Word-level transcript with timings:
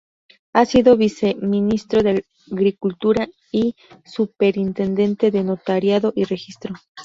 Ha 0.53 0.65
sido 0.65 0.97
Viceministro 0.97 2.01
de 2.01 2.25
Agricultura 2.51 3.29
y 3.51 3.75
Superintendente 4.03 5.29
de 5.29 5.43
Notariado 5.43 6.11
y 6.15 6.23
Registro. 6.23 6.73